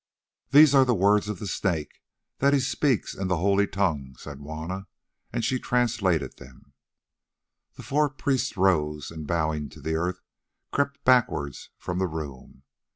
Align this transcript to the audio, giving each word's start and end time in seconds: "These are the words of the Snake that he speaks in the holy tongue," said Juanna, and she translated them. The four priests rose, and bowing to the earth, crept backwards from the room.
"These 0.49 0.73
are 0.73 0.83
the 0.83 0.95
words 0.95 1.29
of 1.29 1.37
the 1.37 1.45
Snake 1.45 2.01
that 2.39 2.53
he 2.55 2.59
speaks 2.59 3.13
in 3.13 3.27
the 3.27 3.37
holy 3.37 3.67
tongue," 3.67 4.15
said 4.17 4.39
Juanna, 4.39 4.87
and 5.31 5.45
she 5.45 5.59
translated 5.59 6.37
them. 6.37 6.73
The 7.75 7.83
four 7.83 8.09
priests 8.09 8.57
rose, 8.57 9.11
and 9.11 9.27
bowing 9.27 9.69
to 9.69 9.79
the 9.79 9.93
earth, 9.93 10.21
crept 10.71 11.03
backwards 11.05 11.69
from 11.77 11.99
the 11.99 12.07
room. 12.07 12.63